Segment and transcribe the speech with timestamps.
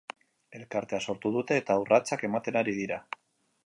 [0.59, 3.03] Elkartea sortu dute eta urratsak ematen ari dira.